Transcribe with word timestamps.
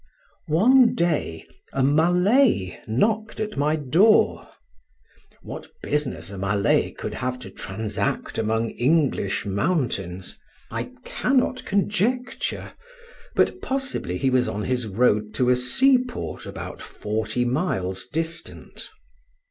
One 0.47 0.95
day 0.95 1.45
a 1.73 1.83
Malay 1.83 2.79
knocked 2.87 3.39
at 3.39 3.55
my 3.55 3.75
door. 3.75 4.47
What 5.43 5.67
business 5.83 6.31
a 6.31 6.39
Malay 6.39 6.89
could 6.89 7.13
have 7.13 7.37
to 7.37 7.51
transact 7.51 8.39
amongst 8.39 8.73
English 8.79 9.45
mountains 9.45 10.39
I 10.71 10.93
cannot 11.05 11.65
conjecture; 11.65 12.73
but 13.35 13.61
possibly 13.61 14.17
he 14.17 14.31
was 14.31 14.47
on 14.47 14.63
his 14.63 14.87
road 14.87 15.35
to 15.35 15.51
a 15.51 15.55
seaport 15.55 16.47
about 16.47 16.81
forty 16.81 17.45
miles 17.45 18.07
distant. 18.07 18.89